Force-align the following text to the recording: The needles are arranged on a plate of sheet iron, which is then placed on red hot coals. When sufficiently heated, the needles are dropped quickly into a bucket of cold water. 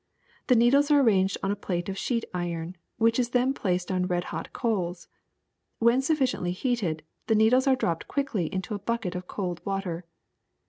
The 0.47 0.55
needles 0.55 0.89
are 0.89 0.99
arranged 0.99 1.37
on 1.43 1.51
a 1.51 1.55
plate 1.55 1.87
of 1.87 1.95
sheet 1.95 2.25
iron, 2.33 2.75
which 2.97 3.19
is 3.19 3.29
then 3.37 3.53
placed 3.53 3.91
on 3.91 4.07
red 4.07 4.23
hot 4.33 4.51
coals. 4.51 5.07
When 5.77 6.01
sufficiently 6.01 6.53
heated, 6.53 7.03
the 7.27 7.35
needles 7.35 7.67
are 7.67 7.75
dropped 7.75 8.07
quickly 8.07 8.51
into 8.51 8.73
a 8.73 8.79
bucket 8.79 9.13
of 9.13 9.27
cold 9.27 9.63
water. 9.63 10.05